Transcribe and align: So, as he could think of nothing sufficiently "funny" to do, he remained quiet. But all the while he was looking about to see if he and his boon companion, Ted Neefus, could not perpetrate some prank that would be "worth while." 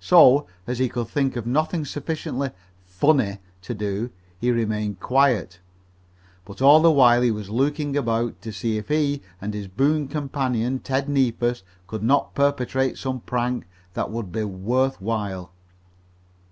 So, 0.00 0.48
as 0.66 0.80
he 0.80 0.88
could 0.88 1.06
think 1.06 1.36
of 1.36 1.46
nothing 1.46 1.84
sufficiently 1.84 2.50
"funny" 2.86 3.38
to 3.62 3.72
do, 3.72 4.10
he 4.40 4.50
remained 4.50 4.98
quiet. 4.98 5.60
But 6.44 6.60
all 6.60 6.80
the 6.82 6.90
while 6.90 7.22
he 7.22 7.30
was 7.30 7.50
looking 7.50 7.96
about 7.96 8.42
to 8.42 8.52
see 8.52 8.78
if 8.78 8.88
he 8.88 9.22
and 9.40 9.54
his 9.54 9.68
boon 9.68 10.08
companion, 10.08 10.80
Ted 10.80 11.08
Neefus, 11.08 11.62
could 11.86 12.02
not 12.02 12.34
perpetrate 12.34 12.98
some 12.98 13.20
prank 13.20 13.64
that 13.94 14.10
would 14.10 14.32
be 14.32 14.42
"worth 14.42 15.00
while." 15.00 15.52